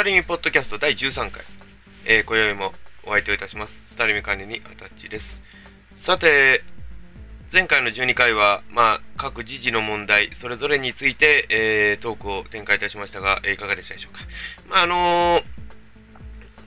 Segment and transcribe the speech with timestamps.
[0.00, 1.42] タリミポッドキャスト第13回、
[2.06, 2.72] えー、今宵も
[3.04, 3.82] お相手をいたします。
[3.86, 5.42] スタリミ管理にアタッチです。
[5.94, 6.64] さて、
[7.52, 14.24] 前回の12回は、まあ、各時事の問題、それぞれについて、えー、トークを展開いたしましたが、えー、いかがでしたでしょうか。
[14.70, 15.44] まあ、あのー、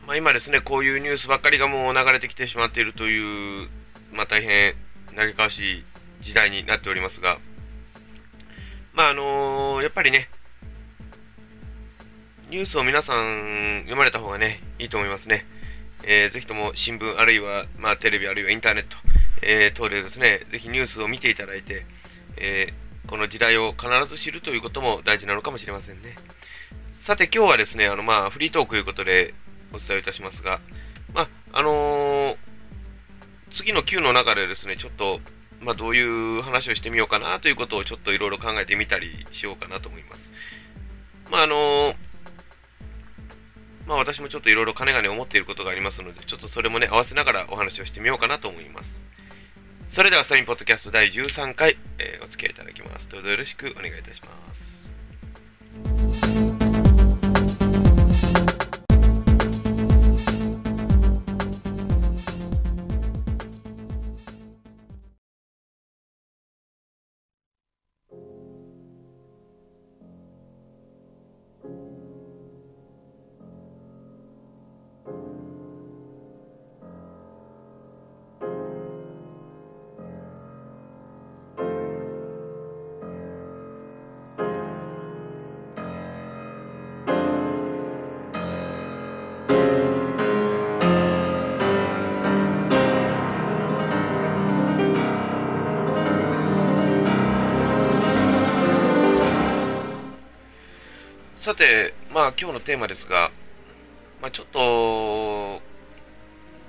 [0.06, 3.68] まあ、今ですね、こういうニュースばっかりがもう流れてきてしまっているという、
[4.12, 4.76] まあ、大変
[5.16, 5.84] 嘆かわしい
[6.22, 7.40] 時代になっておりますが、
[8.94, 10.30] まあ、あのやっぱりね、
[12.50, 15.46] ニュースを皆さん読まれた方がね、いいと思いますね。
[16.04, 18.98] えー、ぜひとも新聞あるいは、まあ、テレビあるいはインターネット、
[19.42, 21.86] えー、等でですね、ぜひニュースを見ていただいて、
[22.38, 26.16] えー、この時代を必ず知るということも大事なのかもしれませんね。
[26.92, 29.34] さて今日はですね、あのまあフリートークということで
[29.72, 30.60] お伝えいたしますが、
[31.14, 32.38] まあ、あの、
[33.52, 35.22] 次の Q の中でですね、ちょっと、
[35.62, 40.34] まあ、どういう話をしてみようかなということをちょっといろいろ考えてみたりしようかなと思います。
[41.32, 42.13] まあ、あのー
[43.86, 49.06] まあ私もちょっといろいろ金がね思っていることがありますので、ちょっとそれもね、合わせながらお話をしてみようかなと思います。
[49.86, 53.10] それでは、サインポッドキャスト第13回、えー、お付き合いいただきます。
[53.10, 54.94] どうぞよろしくお願いいたします。
[101.44, 103.30] さて、まあ今日のテーマですが、
[104.22, 105.60] まあ、ちょっと、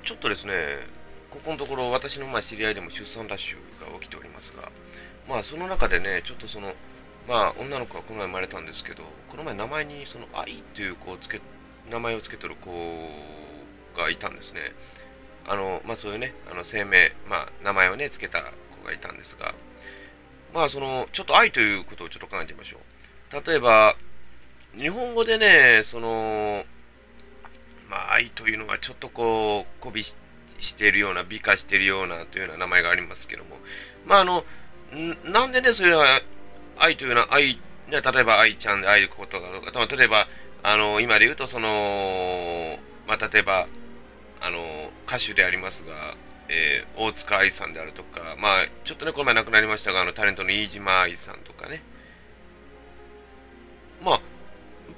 [0.05, 0.53] ちょっとですね、
[1.31, 4.73] ここのところ私のま知り合いでも出産ラッシュが起きておりますが、
[5.29, 6.73] まあその中でね、ちょっとその、
[7.29, 11.41] まあ女の子がこの前生まれたんですけど、この前名前にその愛という子をつけ、
[11.89, 12.73] 名前を付けてる子
[13.97, 14.61] がいたんですね。
[15.47, 19.55] あの、まあそういうね、あの生命、まあ名前をね、付けた子がいたんですが、
[20.53, 23.47] まあその、ちょっと愛ということをちょっと考えてみましょう。
[23.47, 23.95] 例えば、
[24.79, 26.65] 日本語でね、その、
[27.89, 33.57] まあ、愛というのがちょっとこう、媚びしているような、美化しているようなというような名前がありますけども、
[34.05, 34.45] まあ、あの、
[35.25, 36.21] なんでね、それは、
[36.77, 40.27] 愛というのは、愛、ね、例えば愛ちゃんで愛ることがあるとか、例えば、
[40.63, 43.69] あの、今で言うと、その、まあ、例えば、
[44.41, 46.17] あの、歌手でありますが、
[46.49, 51.83] えー、大塚愛さんであるとか、まあ、ちょっとね、この前亡くなりましたが、あの、タレントの飯島愛さんとかね、
[54.03, 54.21] まあ、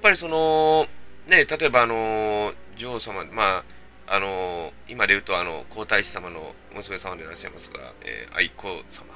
[0.06, 0.86] ぱりその、
[1.26, 3.64] ね、例えばあの、女王様、ま
[4.06, 9.06] あ、あの、今で言うとあの、皇太子様の娘様でいらっしゃいますが、えー、愛子様、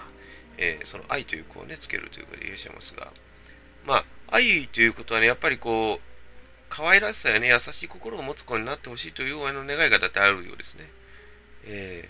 [0.59, 3.13] えー、その愛という子をね、つけるということでいらっしゃいますが、
[3.87, 6.05] まあ、愛ということはね、やっぱりこう、
[6.69, 10.91] 可愛らしさやね、優しい心を持つ子になってほしいという親の願いがだってあるようですね。
[11.67, 12.09] え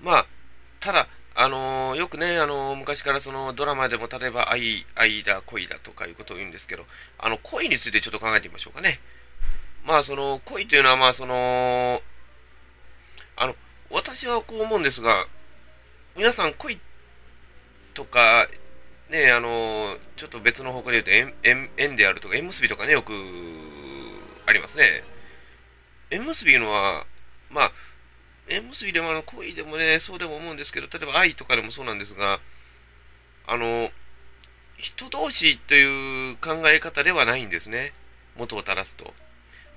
[0.00, 0.26] ー、まあ、
[0.80, 6.84] ただ、あの、よくね、あの、昔からそのドラマでも例えば愛、愛だ、恋だとかいうことを言うんですけど、
[7.18, 9.00] あの、恋についてちょっと考えてみましょうかね。
[9.84, 12.02] まあ、その、恋というのは、まあ、その、
[13.36, 13.56] あの、
[13.90, 15.26] 私はこう思うんですが、
[16.16, 16.78] 皆さん恋
[17.94, 18.48] とか、
[19.08, 23.12] ね、あの、ちょっと別の方向で言うと縁、縁であるとか、縁結びとかね、よく
[24.46, 25.02] ありますね。
[26.10, 27.06] 縁結びいうのは、
[27.50, 27.72] まあ、
[28.52, 32.40] 縁結びでもあの恋でもね、そうでも思うんですけど、例えば愛とかでもそうなんですが、
[33.46, 33.90] あの、
[34.76, 37.92] 人同士という考え方ではないんですね。
[38.36, 39.12] 元を垂らすと。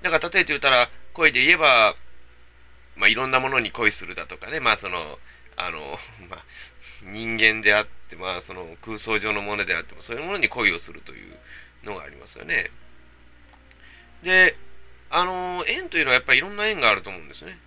[0.02, 1.94] だから例えて言ったら、恋で言えば、
[2.96, 5.18] まあ、いろんなものに恋するだとかね、まあその、
[5.56, 5.98] あの、
[6.28, 6.44] まあ、
[7.02, 11.38] 人間であって、まあその空想上のものであっても、そういうものに恋をするという
[11.84, 12.70] のがありますよね。
[14.22, 14.56] で、
[15.10, 17.58] あの、縁というのはやっぱりいろんな縁があると思うんですね。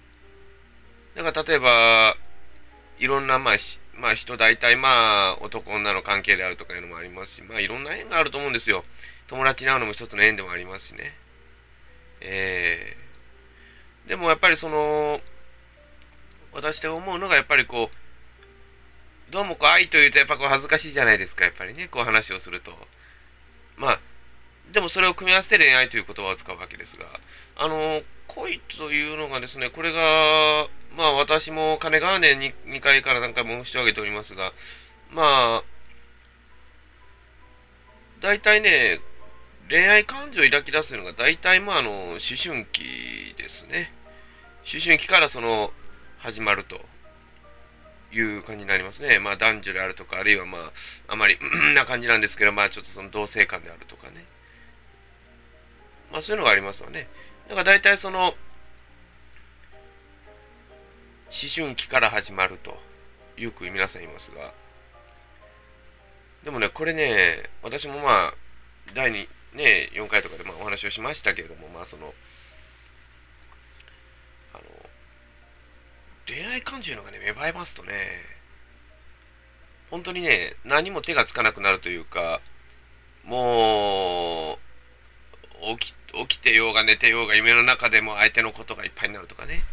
[1.16, 2.16] だか例えば、
[3.00, 3.56] いろんな、まあ、
[3.96, 8.84] まあ、人大体まあ、男女の関係であるとかいうのもありますし、まあ、いろんな縁があると思うんですよ。
[9.28, 11.16] 友達に会うのも一つの縁でもありますしね。
[12.22, 15.22] えー、でもやっぱりその、
[16.54, 22.72] 私で思うのがやっぱりこう、どうもこう愛というとやっぱこう恥ずかしいじゃないですか、やっぱりね、こう話をすると。
[23.78, 24.00] まあ、
[24.72, 27.06] でもそれを組み合わせて恋愛という言葉を使うわけですが、
[27.56, 30.68] あの、恋というのがですね、これが、
[31.00, 34.52] まあ私も金川年に 2, 回から何回も申し上げておりますが、
[35.14, 35.64] まあ、
[38.22, 39.00] 大体ね、
[39.70, 43.94] 恋愛感情を抱き出すのが大体まああの思春期ですね。
[44.70, 45.72] 思春期からその
[46.18, 46.82] 始まると
[48.12, 49.20] いう感じになりますね。
[49.20, 50.58] まあ男女であるとかあるいはま
[51.08, 51.40] ああまりん
[51.76, 54.26] な感じなんですけどまあちょっとその同性間であるとかね。
[56.12, 57.08] まあそういうのがありますわね。
[57.48, 58.36] だから大体その
[61.32, 62.78] 思春期から始まると
[63.38, 64.54] よく皆さん言いますが
[66.44, 68.34] でもねこれね私もまあ
[68.94, 72.14] 第2ね、4回とかでまあお話をしましたけれども、まあその、
[74.54, 74.64] あの、
[76.28, 77.92] 恋愛感情のがね、芽生えますとね、
[79.90, 82.42] 本当にね、何も手がつかなくなるというか、
[83.24, 84.60] も
[85.62, 85.96] う、起き
[86.28, 89.64] 起きてようが寝てようが夢の中でも相手のことがいっぱいになるとかね、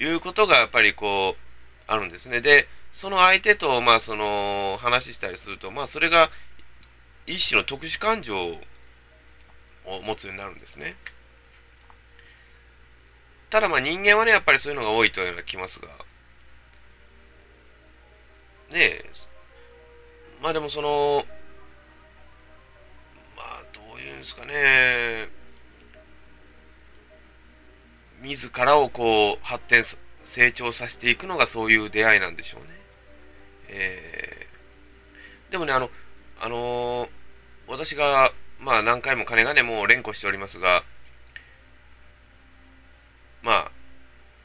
[0.00, 1.40] いうことがやっぱりこう、
[1.86, 2.40] あるんですね。
[2.40, 6.30] で、その相手と、まあその、話したりすると、まあそれが
[7.26, 8.58] 一種の特殊感情
[9.84, 10.96] を持つようになるんですね。
[13.50, 15.88] ただまあ人間はね、やっぱりそういうのが多いというような気ますが、
[18.70, 19.04] ねえ、
[20.40, 21.26] まあでもその、
[23.36, 25.28] まあどういうんですかね、
[28.20, 29.82] 自らをこう発展、
[30.24, 32.68] 成長させていくのがそういう出会いなんでしょうね。
[33.68, 35.90] えー、でもね、あの、
[36.40, 37.08] あのー、
[37.68, 40.84] 私がまあ何回も金がね、もう連呼しておりますが、
[43.42, 43.70] ま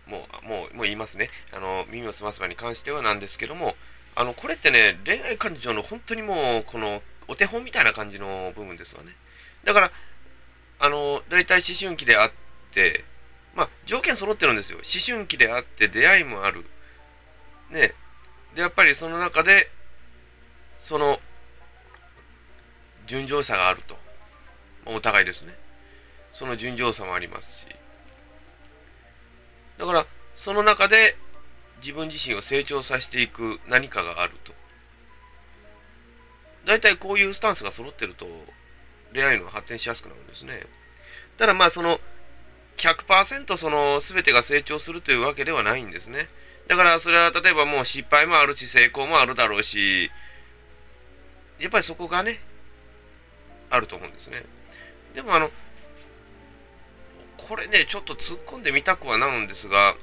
[0.07, 1.29] あ、もう、もう、もう言いますね。
[1.51, 3.75] あの、耳をすますばに関してはなんですけども、
[4.15, 9.11] あの、これってね、恋愛感情の本当にもう、この、お手本みたいな感じの部分ですわね。
[9.65, 9.91] だから、
[10.79, 12.31] あの、大体思春期であっ
[12.73, 13.03] て、
[13.55, 14.77] まあ、条件揃ってるんですよ。
[14.79, 16.65] 思春期であって、出会いもある。
[17.71, 17.93] ね。
[18.53, 19.71] で、やっぱりその中で、
[20.77, 21.19] その、
[23.07, 23.97] 純情さがあると。
[24.85, 25.55] お互いですね。
[26.31, 27.65] その純情さもありますし。
[29.77, 30.05] だから、
[30.35, 31.15] その中で
[31.81, 34.53] 自分自身を成長させていく何かがあると。
[36.65, 38.27] 大体こういうスタンスが揃ってると、
[39.13, 40.65] 恋愛の発展しやすくなるんですね。
[41.37, 41.99] ただまあその、
[42.77, 46.27] 100%その全てが成長するというわけではないんですね。
[46.67, 50.11] だからそれは例えばもう失敗もあるし成功もあるだろうし、
[51.59, 52.39] やっぱりそこがね、
[53.69, 54.43] あると思うんですね。
[55.13, 55.51] でもあの、
[57.37, 59.95] これね、ちょっと突っ込んでみたくはなるんですが、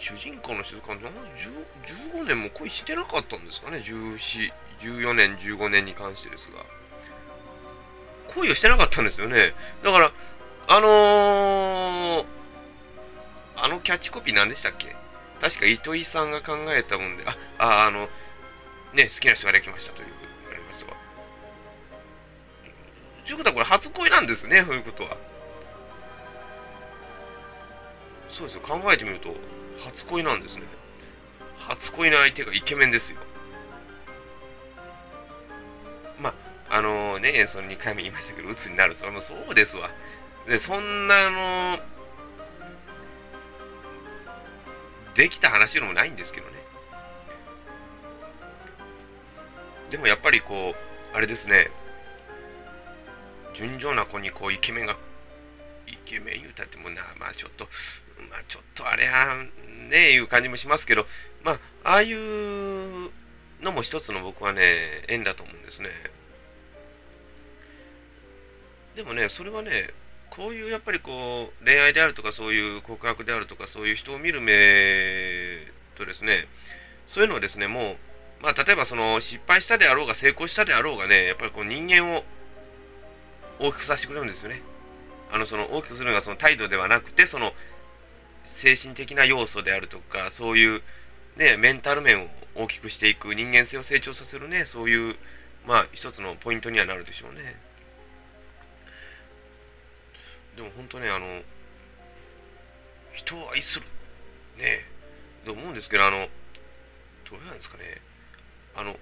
[0.00, 6.81] 主人公の静かな15年も恋してなかったんですかね、14、14年、15年に関してですが。
[8.34, 9.54] 恋をしてなかったんですよね。
[9.82, 10.12] だから、
[10.68, 12.24] あのー、
[13.56, 14.94] あのキャッチコピー何でしたっけ？
[15.40, 18.08] 確か糸井さんが考えたもんで、あ、あ、あの、
[18.94, 20.08] ね、好きな人ができましたという
[23.24, 25.16] ということはこれ初恋なんですね、そういうことは。
[28.28, 29.34] そうですよ、考えてみると、
[29.84, 30.64] 初恋なんですね。
[31.58, 33.20] 初恋の相手がイケメンですよ。
[36.72, 38.94] あ、の、ね、その2回目言いましたけど、鬱になる。
[38.94, 39.90] それもそうですわ。
[40.48, 41.78] で、そんな、あの、
[45.14, 46.52] できた話のもないんですけどね。
[49.90, 51.70] でもやっぱりこう、あれですね、
[53.54, 54.96] 純情な子にこうイケメンが
[55.86, 57.64] イケメン言うたってもなまあちょっと
[58.30, 59.36] まあちょっとあれは
[59.90, 61.06] ねいう感じもしますけど
[61.42, 63.10] まあああいう
[63.60, 65.88] のも一つの僕はね縁だと思うんですね
[68.96, 69.90] でもねそれはね
[70.30, 76.46] こういうやっぱりこう恋愛であるとかそういう告白であるとかそういう人を見る目とですね
[77.06, 77.96] そういうのはですねもう
[78.42, 82.24] まあ例えばその失敗したであろうが成功したであろうがねやっぱりこう人間を
[83.58, 84.62] 大きくさせてくれるんですよね。
[85.30, 87.52] あのその大きくするのがその態度ではなくてその
[88.44, 90.82] 精神的な要素であるとかそういう
[91.36, 95.16] ねメンタル面を大きくしていく人間性を成長させるねそういう
[95.66, 97.56] まあ一つのポイントにはなるでしょうね。
[100.56, 101.42] でも本当ねあの
[103.14, 103.86] 人を愛する。
[104.58, 104.80] ね
[105.44, 106.28] と思うんですけどあの
[107.30, 107.84] どうなんですかね。
[108.74, 108.96] あの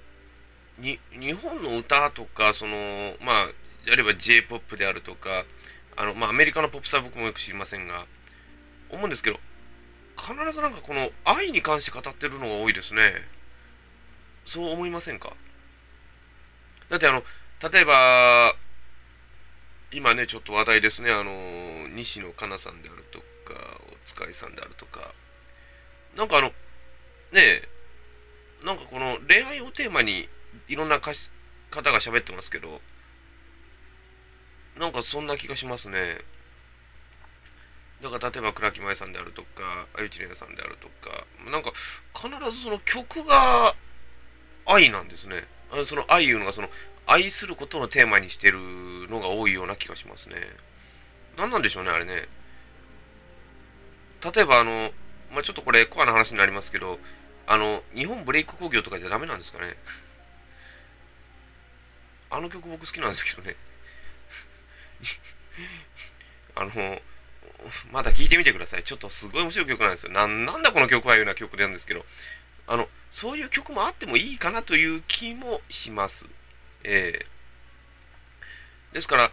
[0.78, 3.48] に日本の歌とかそのまあ
[3.90, 5.46] あるいは J-POP であるとか、
[5.96, 8.04] あの、まあ、アメリカのポップスは僕もよく知りませんが、
[8.90, 9.40] 思うんですけど、
[10.18, 13.14] 必ずなんかこの愛に関して語ってるのが多いですね。
[14.44, 15.32] そう思いませんか？
[16.90, 17.24] だってあの、
[17.72, 18.54] 例えば、
[19.92, 23.18] 今ね、ちょっと話題ですね、あの、西野カナさんであると
[23.52, 25.12] か、おつかいさんであるとか、
[26.16, 26.54] なんかあの、ね
[27.34, 27.68] え
[28.64, 30.28] なんかこの恋愛をテーマに
[30.68, 31.12] いろんな方
[31.92, 32.80] が喋ってますけど、
[34.78, 36.18] なんかそんな気がしますね。
[38.02, 41.72] だから例えば倉木麻衣さんであるとか、あゆちねさんであるとか、なんか
[42.14, 43.74] 必ずその曲が
[44.66, 45.44] 愛なんですね。
[45.72, 46.68] あのその愛いうのがその
[47.10, 48.60] 愛することのテーマにしてる
[49.10, 50.36] のが多いような気がしますね。
[51.36, 52.28] 何なんでしょうね、あれね。
[54.22, 54.92] 例えばあの、
[55.32, 57.00] まあ、ちょっとこれコアな話になりますけど、
[57.48, 59.74] あの、日本ブレイク工業とかじゃダメなんですかね。
[62.30, 63.56] あの曲僕好きなんですけどね。
[66.54, 67.02] あの、
[67.90, 68.84] まだ聴いてみてください。
[68.84, 70.12] ちょっとすごい面白い曲なんですよ。
[70.12, 72.06] ななんだこの曲はいうような曲なんですけど、
[72.68, 76.28] あの、そういう曲もあってもいいかなという気もします。
[76.84, 79.30] えー、ですから、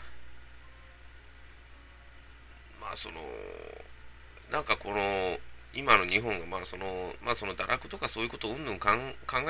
[2.81, 3.21] まあその、
[4.51, 5.37] なんかこの、
[5.73, 8.89] 今の日本がまあその、まあその堕落とかそういうことをうんぬん考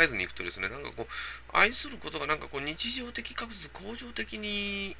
[0.02, 4.96] えずにいくとですね、なんかこう、愛することがなんかこう日常的かつ恒常的に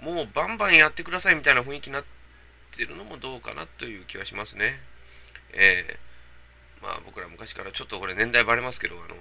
[0.00, 2.04] もうバンバンやってくださいみたいな雰囲気になっ
[2.76, 4.80] てるのもどうかなという気はしますね。
[5.52, 9.16] えー、まあ僕ら昔からちょっとこれ年代バレますけど、あの、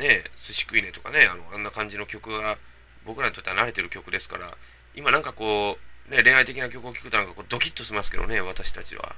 [0.00, 2.58] ね、寿司食いねとかね、あの、あんな感じの曲が
[3.04, 4.56] 僕らにとっては慣れてる曲ですから、
[4.94, 5.78] 今なんかこ
[6.08, 9.14] う、ね、恋愛的な曲を聴くとなんかこうドキッとしますけどね、私たちは。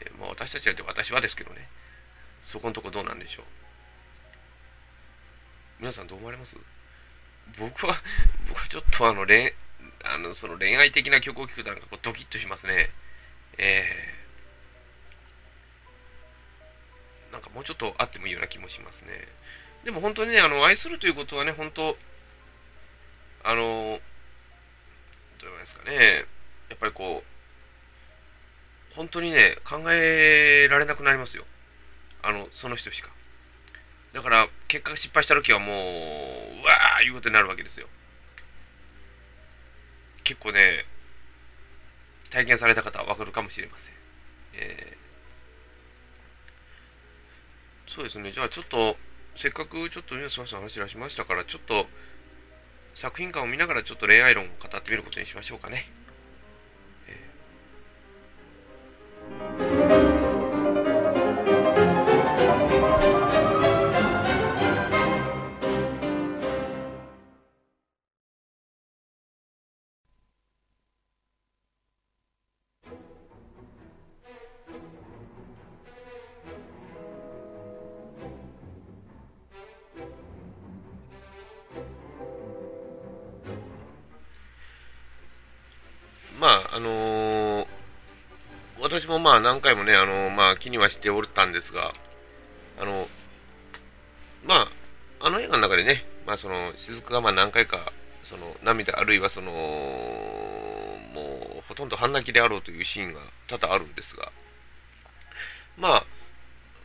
[0.00, 1.68] えー、まあ私たちはって私はですけどね、
[2.42, 3.44] そこのとこどうなんでしょう。
[5.80, 6.58] 皆さんどう思われます？
[7.58, 7.94] 僕は、
[8.48, 9.54] 僕はちょっとあの恋、
[10.04, 12.90] あの、その恋愛的な曲を聴くとなんかこうドキッとしますね。
[13.58, 19.28] えー、なんかもうちょっとあってもいいような気もしますね。
[19.86, 21.96] でも本当にね、あの、愛するということはね、本当、
[23.44, 24.00] あの、
[25.38, 26.24] どう言いますかね、
[26.68, 31.44] やっぱりこう、本当にね、考えられなくなりますよ。
[32.20, 33.10] あの、その人しか。
[34.12, 37.86] だから、結果失敗した時はもう、うわーいうことになるわけですよ。
[40.24, 40.84] 結構ね、
[42.30, 43.94] 体験された方はわかるかもしれません。
[44.54, 48.96] えー、そうですね、じゃあちょっと、
[49.36, 51.86] せっかくちょっとニュースの話をしましたから、ちょっと
[52.94, 55.90] 作品館を見ながらちょっと恋愛論を語ってみることにしましょうかね。
[86.46, 87.66] まあ、あの
[88.80, 91.92] 私もまあ何回もね、あのまあ気にはしておったんですが、
[92.80, 93.08] あの、
[94.44, 94.68] まあ、
[95.26, 99.58] あの映画の中でね、まあその、雫がまあ何回か、その涙あるいはその、も
[101.58, 104.30] うほとんど半泣きであろうというシーンが多々あるんですが、
[105.76, 106.06] まあ、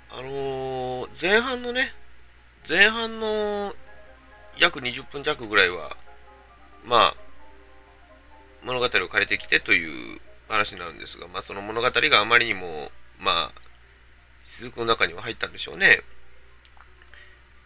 [0.10, 1.94] あのー、前半のね、
[2.68, 3.76] 前半の
[4.58, 5.96] 約20分弱ぐらいは、
[6.84, 7.31] まあ、
[8.64, 13.62] 物語を変えてきてという話なんですが、まあ、その物語があまりにも、まあ、
[14.44, 16.02] 雫の中には入ったんでしょうね。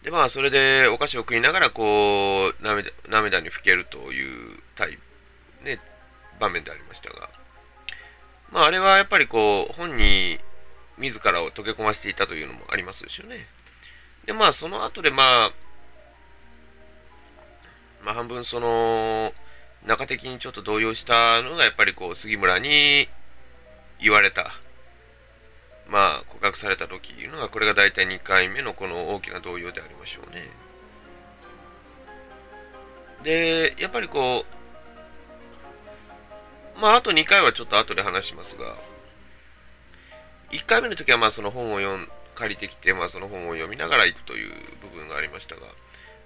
[0.02, 4.98] で、まあ、それでお菓子を食いながら、こう、涙涙にふけるというタイ
[5.60, 5.80] プ、ね、
[6.38, 7.28] 場面でありましたが、
[8.52, 10.38] まあ、あれはやっぱりこう、本に
[10.98, 13.46] 自らを溶け込ませていたというのもありますでしょうね。
[14.26, 15.52] で、まあ、その後で、まあ、
[18.04, 19.34] まあ、半分その、
[19.84, 23.08] 中的にちょっと動揺したのがやっぱりこう杉村に
[24.00, 24.52] 言われた。
[25.88, 30.48] まあ告白された時いうのがこれが大体2回目のこの大きな動揺でありましょうね。
[33.22, 34.44] でやっぱりこ
[36.76, 38.76] うまああと2回はちょっと後で話しますが
[40.50, 44.50] 1回目の時はまあその本を読ん借りてきて、まあ、その本を読みながら行くという
[44.82, 45.62] 部分がありましたが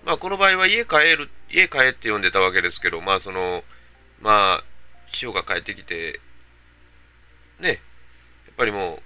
[0.05, 3.65] まあ、この場合は家帰る、家帰って読んでたわけですけど、まあ、その、
[4.21, 4.65] まあ、
[5.13, 6.21] 師匠が帰ってきて、
[7.59, 7.75] ね、や
[8.53, 9.03] っぱりもう、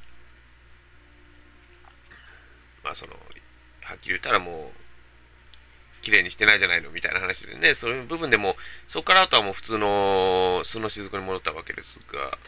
[2.84, 3.14] まあ、その、
[3.82, 4.84] はっきり言ったらもう、
[6.02, 12.38] 綺麗にしてないじゃないのみたいな話でね、そういう部分でも、そこからあとはもう普通の素の雫に戻ったわけですが、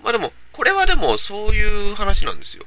[0.00, 2.64] まあでも、これはでもそういう話なんですよ。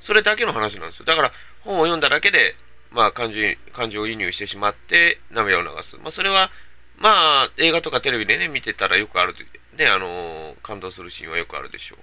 [0.00, 1.04] それだけの話なんですよ。
[1.04, 2.56] だから、本を読んだだけで、
[2.90, 3.38] まあ、感情
[3.72, 5.96] 感情移入してしまって涙を流す。
[5.98, 6.50] まあ、それは、
[6.96, 9.34] まあ、映画とかテレビでね、見てたらよくある、
[9.76, 11.96] ね、あのー、感動するシーンはよくあるでしょ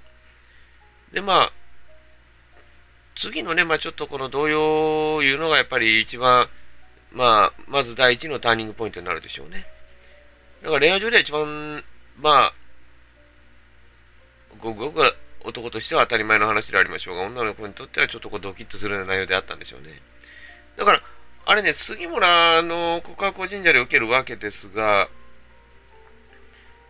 [1.12, 1.15] う。
[1.15, 1.51] で、まあ、
[3.15, 6.48] 次のね、まあ、ちょっとこの動揺いうのがやっぱり一番、
[7.12, 9.65] まあ、まず第一のターニングポイントになるでしょうね。
[10.62, 11.84] だから恋愛上では一番、
[12.20, 12.54] まあ、
[14.60, 20.01] ごくごく男としては当たり前の話でありましょうが、女の子にとってはちょっとこうドキッとするような内容であったんでしょうね。
[20.77, 21.01] だから、
[21.46, 25.10] あれね、杉村の告白を神社で受けるわけですが、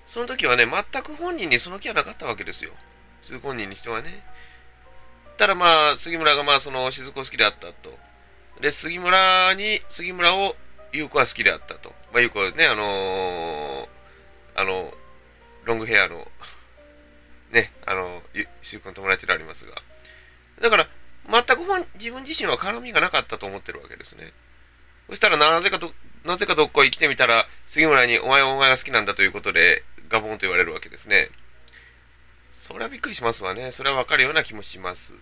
[0.05, 2.71] その時はね、全く本人にその気はなかったわけですよ。
[3.23, 4.23] 鈴本人にしてはね。
[5.37, 7.97] ただまあ、杉村がまあ、その、雫を好きであったと。
[8.61, 10.55] で、杉村に、杉村を
[10.93, 11.89] 優子は好きであったと。
[12.13, 14.93] まあ、優子はね、あのー、あの、
[15.65, 16.27] ロングヘアの
[17.51, 18.21] ね、あの、
[18.61, 19.73] シュの友達でありますが。
[20.61, 20.87] だから、
[21.29, 21.59] 全く
[21.95, 24.31] 自分自身は絡みがなかったと思ってるわけですね。
[25.09, 25.91] そしたらなぜかと、
[26.23, 31.29] なぜかどっか生きてみたら、杉村にお前はお前が好きなんだということで、ガボンと言われるわけですね。
[32.51, 33.71] それはびっくりしますわね。
[33.71, 35.15] それはわかるような気もします。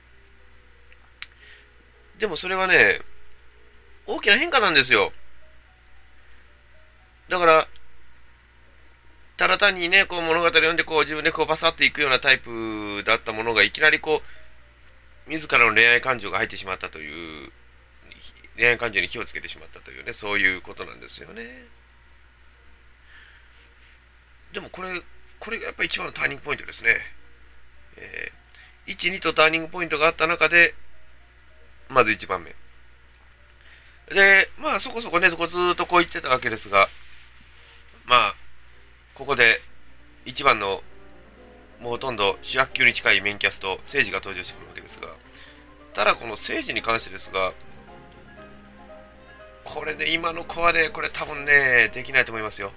[2.19, 3.01] でもそれはね、
[4.05, 5.11] 大きな変化なんですよ。
[7.29, 7.67] だから、
[9.35, 14.42] ただ単にね、こう物語を読んでこう自分でこうバサッといくようなタイプだったものがいきなりこう、
[15.27, 17.51] 自らの恋愛感情が入ってしまったという、
[18.55, 21.65] 恋愛感情に火をつけてしまったというね、そういうことなんですよね。
[24.53, 25.01] でもこれ、
[25.39, 26.97] これがやっぱり一番のターニングポイントですね。
[27.97, 30.75] えー、1、2とターニングポイントがあった中で、
[31.89, 32.55] まず1番目。
[34.13, 36.87] で、まあそこそこね、そこずっとこう言ってたわけですが、
[38.05, 38.35] まあ、
[39.15, 39.59] ここで
[40.25, 40.83] 1番の
[41.83, 45.09] もうほとんど主役級に近いメインキャスト、政治が登場してくるわけですが、
[45.93, 47.51] ただこの政治に関してですが、
[49.65, 52.71] これね、今の子はね、これ多分ね、できないと思いますよ。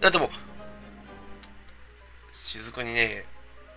[0.00, 0.28] だってもう、
[2.34, 3.24] 雫にね、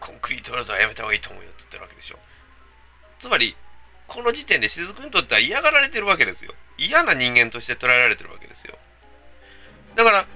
[0.02, 2.20] コンクリートロードはやめた方がいいと思うよって言ってるわけでしょ。
[3.20, 3.56] つまり、
[4.08, 6.54] この時点で雫にとっては嫌がられてるわけですよ。
[6.78, 8.78] 嫌な人間として捉えられてるわけですよ。
[9.96, 10.28] だから、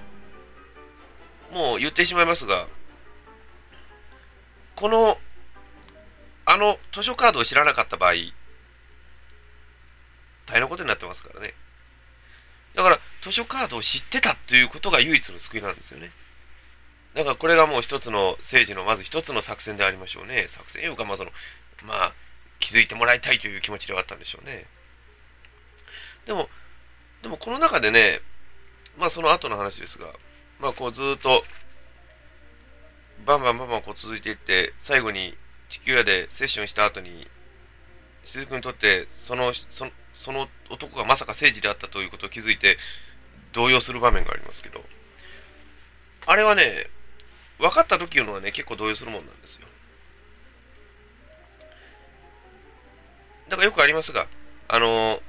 [1.52, 2.66] もう言ってしまいますが、
[4.78, 5.18] この、
[6.44, 8.12] あの図書カードを知らなかった場合、
[10.46, 11.52] 大変なことになってますからね。
[12.76, 16.12] だから、図書カードを知ってたということが唯一の救いなんですよね。
[17.14, 20.46] だからこれがもう一つの政治のまず一つの作戦でありましょうね。
[20.46, 21.32] 作戦いうか、まあその、
[21.84, 22.12] まあ、
[22.60, 24.66] 気づいてもらいたいという気持ちではあったんでしょうね。
[26.24, 26.48] でも、
[27.22, 28.20] でもこの中でね、
[28.96, 30.06] まあその後の話ですが、
[30.60, 31.42] まあこうずっと、
[33.28, 35.36] バンバンバンバンこう続いていって、最後に
[35.68, 37.28] 地球屋でセッションした後に、
[38.24, 42.78] 雫にとってその、その、その男がまさか政治であったということを気づいて、
[43.52, 44.82] 動揺する場面がありますけど、
[46.24, 46.86] あれはね、
[47.58, 49.68] 分かった時いうのはね、結構動揺するもんなんですよ。
[53.50, 54.26] だからよくありますが、
[54.68, 55.20] あの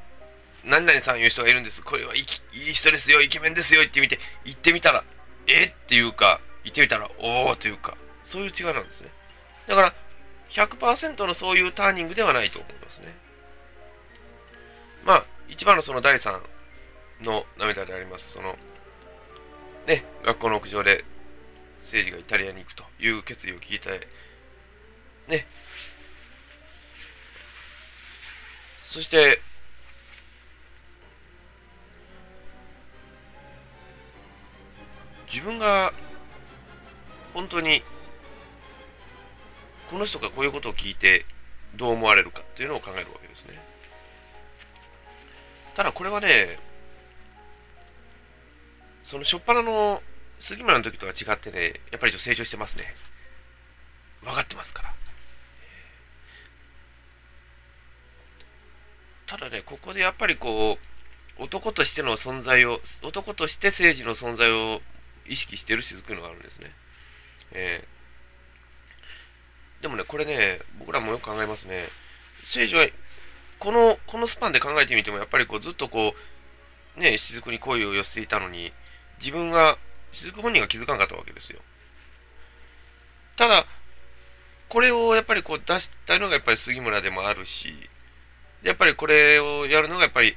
[0.64, 1.84] 何々さんいう人がいるんです。
[1.84, 5.04] これはいい人ですよ、イケメンですよ、言ってみて、言ってみたら、
[5.48, 5.66] え？
[5.66, 9.10] っていうか、言ってみたら、おおというか、そういう違いなんですね。
[9.68, 9.94] だから、
[10.50, 13.08] 100%のそういうターニングではないと思いますね。
[15.04, 16.40] まあ、一番のその第3
[17.22, 18.58] の涙であります、その、
[19.88, 21.04] ね、学校の屋上で
[21.82, 24.08] 政治がイタリアに行くという決意を聞いて、
[25.28, 25.46] ね、
[28.86, 29.42] そして、
[35.32, 35.94] 自分が
[37.34, 37.84] 本当に
[39.90, 41.26] この人がこういうことを聞いて
[41.76, 43.60] どう思われるかっていうのを考えるわけですね。
[45.76, 46.60] ただこれはね、
[49.04, 50.02] その初っ端の
[50.40, 52.84] 杉村の時とは違ってね、やっぱり成長してますね。
[54.22, 54.94] 分かってますから。
[59.26, 60.78] ただね、ここでやっぱりこ
[61.40, 64.82] う、男としての存在を、男として政治の存在を
[65.28, 66.72] 意識してる雫のがあるんですね。
[67.52, 71.86] えー、でもね、これね、僕らもよく考えますね。
[72.44, 72.92] 政治は、
[73.60, 76.14] この、このスパンで考えてみても、やっぱりこう、ずっとこ
[76.98, 78.74] う、ね、雫に恋を寄せていたのに、
[79.20, 79.78] 自分が、
[80.12, 81.60] 雫本人が気づかなかったわけですよ。
[83.36, 83.66] ただ、
[84.70, 87.74] これをやっぱりこう出したのがやっぱり杉村でもあるし、
[88.62, 90.36] やっぱりこれをやるのがやっぱり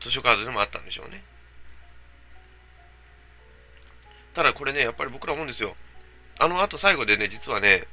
[0.00, 1.22] 図書カードでもあったんでしょうね。
[4.34, 5.74] ただこれね、やっぱり僕ら思うんですよ。
[6.38, 7.86] あの後最後でね、実はね、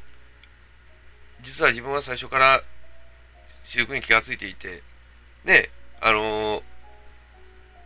[1.42, 2.62] 実は自分は最初から
[3.66, 4.84] 私服に気がついていて、
[5.44, 6.62] ね、あのー、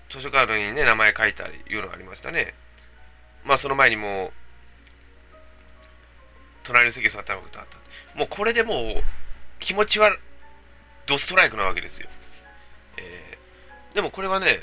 [0.10, 2.54] 図書カードにね、名前書いたりいうのがありましたね。
[3.46, 4.32] まあその前にも
[6.64, 7.78] 隣の席に座ったことあった。
[8.18, 9.04] もうこれでもう
[9.60, 10.12] 気持ちは
[11.08, 12.10] ドストライクなわけですよ。
[12.98, 14.62] えー、でもこれはね、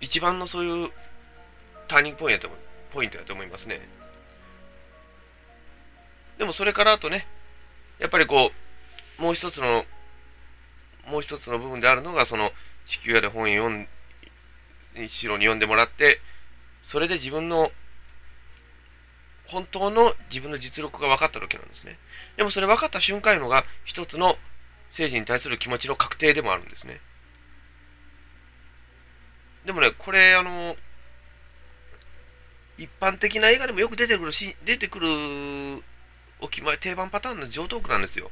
[0.00, 0.90] 一番のそういう
[1.88, 2.50] ターニングポイント
[2.92, 3.80] ポイントだと思いますね。
[6.38, 7.26] でもそれからあとね、
[7.98, 8.52] やっぱりこ
[9.18, 9.84] う、もう一つの、
[11.06, 12.50] もう一つの部分であるのが、その
[12.84, 13.86] 地球屋で本読ん、
[14.94, 16.20] 一郎に読んでもらって、
[16.82, 17.70] それで自分の
[19.46, 21.98] 本当の自分の実力が分かったわけなんですね。
[22.36, 24.36] でもそれ分かった瞬間のが一つの
[24.88, 27.00] 政治に対する気持ちの確定でもあるんですね。
[29.66, 30.76] でもね、これ、あの、
[32.78, 35.08] 一般的な映画でもよく出てくるし、出てくる
[36.42, 38.30] お決まり、定番パターンの上等句なんですよ。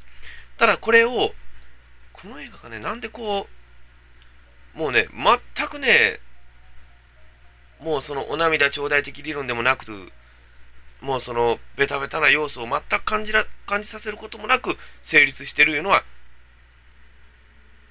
[0.59, 1.33] ただこれを、
[2.13, 3.49] この映画がね、なんでこ
[4.75, 5.09] う、もうね、
[5.57, 6.21] 全くね、
[7.81, 10.13] もうそのお涙頂戴的理論でもなく、
[11.01, 16.05] もうそのベタベタな要素を全く感じら感じさせることもなく成立してるいうのは、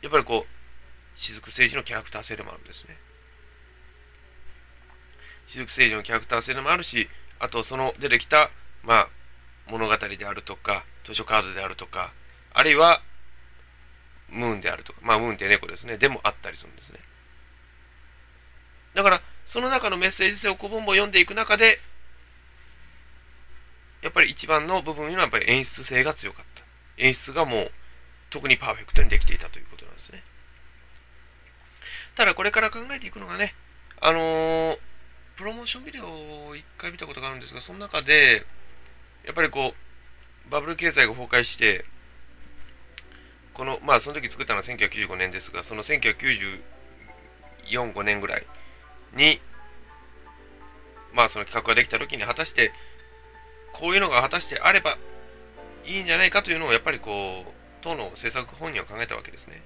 [0.02, 2.98] やっぱりこう、雫政治のキャラクター性でもあるんですね。
[5.48, 8.52] 雫政治のキャラクター性でもあるし、あとその出てきた、
[8.84, 9.10] まあ、
[9.70, 12.14] 物語であるとか、図書カードであるとか、
[12.54, 13.02] あるいは、
[14.30, 17.00] ムーンであるとか、まあ、ムーンって猫ですね、でもあったりするんですね。
[18.94, 21.80] だから、その中のメッセージ性をこぼんぼ読んでいく中で、
[24.02, 26.64] やっぱり一番の部分にはやっぱり演出性が強かった。
[26.98, 27.72] 演出がもう
[28.30, 30.24] 特にパーフェクトにできていたということなんですね。
[32.16, 33.54] ただこれから考えていくのがね、
[34.02, 34.78] あのー、
[35.36, 38.46] プロモーションビデオを一回見たことがあるんですが、その中で、
[39.26, 39.74] やっぱりこ
[40.48, 41.86] う、バブル経済が崩壊して、
[43.54, 46.62] この、まあその時作ったのは1995年ですが、その1994、
[47.68, 48.46] 5年ぐらい
[49.16, 49.40] に、
[51.14, 52.72] まあその企画ができた時に果たして
[53.74, 54.98] こういうのが果たしてあれば
[55.86, 57.52] いいんじゃないかというのをやっぱりこう
[57.82, 59.62] 党の政策本人は考えたわけですね。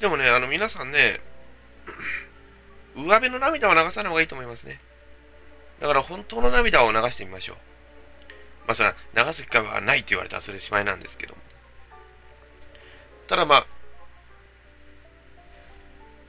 [0.00, 1.20] でもねあの皆さんね
[2.94, 4.80] 上辺の涙は流さない方がいいと思いますね。
[5.84, 7.56] だから本当の涙を流してみましょう
[8.66, 11.40] まあそれは流す機会はないと言われたらそれしまいなんですけども
[13.28, 13.66] ただまあやっ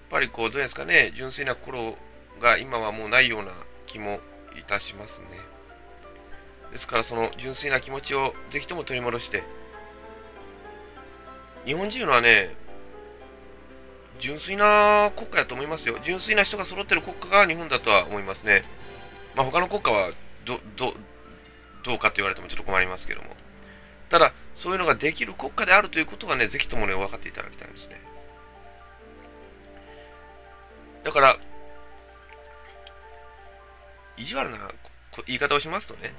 [0.10, 1.96] ぱりこうどうですかね純粋な心
[2.42, 3.54] が今はもうないような
[3.88, 4.20] 気も
[4.60, 5.28] いたしますね。
[6.74, 9.44] ですからその純粋な気持ちをぜひとも取り戻して、
[11.66, 12.54] 日本人はね、
[14.20, 15.98] 純粋な国家やと思いますよ。
[16.04, 18.64] 純粋な人が揃ってる国家が日本だとは思いますね。
[19.36, 20.12] まあ、他の国家は
[20.46, 20.94] どど
[21.84, 23.36] どうかと言われてもちょっと困りますけども。
[24.10, 28.00] ただ、そういうのができる国家であるということはね、ぜひともね、分かっていただきたいんですね。
[31.04, 31.38] だから、
[34.18, 34.58] 意地悪な
[35.28, 36.14] 言い方をしますとね、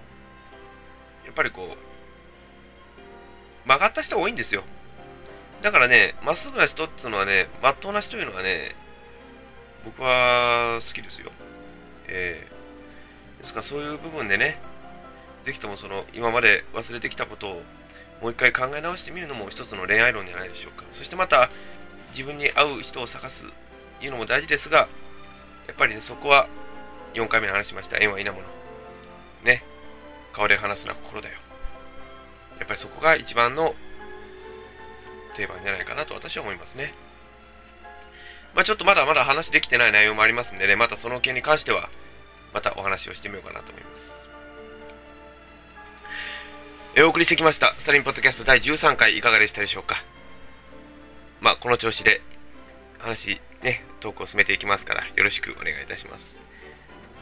[1.24, 4.62] やっぱりこう、曲がった人が多いんですよ。
[5.62, 8.76] だからね、まっすぐな人っていうのはね、まっとうな人というのはね、
[9.84, 11.32] 僕は好きですよ。
[12.08, 12.55] えー、
[13.40, 13.60] ですか？
[13.60, 14.58] らそういう部分でね、
[15.44, 17.62] ぜひともその今まで忘れてきたことを
[18.20, 20.84] もう一回考え直してみるのも一つの恋愛論じゃないでしょうか。
[20.90, 21.50] そしてまた
[22.12, 23.46] 自分に合う人を探す
[24.00, 24.88] いうのも大事ですが、
[25.66, 26.48] やっぱりね、そこは
[27.14, 28.46] 4回目に話しました縁はいなもの。
[29.44, 29.62] ね。
[30.32, 31.36] 顔で話すのは心だよ。
[32.58, 33.74] やっぱりそこが一番の
[35.34, 36.94] 定番じゃないかなと私は思いますね。
[38.54, 41.90] まあちょっとまだまだ話できてない内容もありますんでね、またその件に関しては、
[42.56, 44.16] またお話をしてみようかなと思います。
[46.94, 50.02] えお送りしてきました、スタリンポッドキャスト第13回いかがでしたでしょうか。
[51.42, 52.22] まあこの調子で
[52.96, 56.38] 話、ね、トークを進めていきますから、よろしくお願いいたします。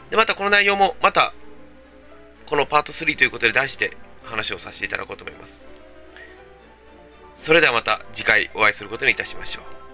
[0.09, 1.33] で、またこの内容も、また、
[2.45, 3.91] このパート3ということで出して
[4.23, 5.67] 話をさせていただこうと思います。
[7.35, 9.84] それではまた次回お会いすることにいたしましょう。